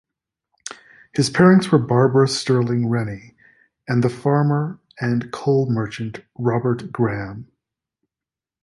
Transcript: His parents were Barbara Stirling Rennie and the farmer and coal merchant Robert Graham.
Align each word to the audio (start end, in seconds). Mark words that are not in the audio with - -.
His 1.13 1.29
parents 1.29 1.71
were 1.71 1.77
Barbara 1.77 2.27
Stirling 2.27 2.89
Rennie 2.89 3.35
and 3.87 4.03
the 4.03 4.09
farmer 4.09 4.79
and 4.99 5.31
coal 5.31 5.69
merchant 5.69 6.23
Robert 6.39 6.91
Graham. 6.91 7.51